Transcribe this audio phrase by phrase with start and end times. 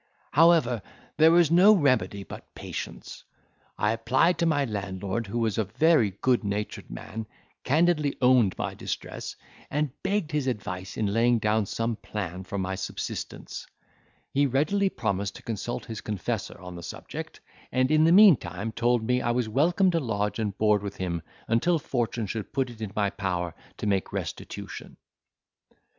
[0.31, 0.81] However,
[1.17, 3.23] there was no remedy but patience:
[3.77, 7.27] I applied to my landlord, who was a very good natured man,
[7.63, 9.35] candidly owned my distress,
[9.69, 13.67] and begged his advice in laying down some plan for my subsistence;
[14.33, 17.39] he readily promised to consult his confessor on this subject,
[17.71, 21.21] and, in the meantime, told me, I was welcome to lodge and board with him
[21.47, 24.97] until fortune should put it in my power to make restitution.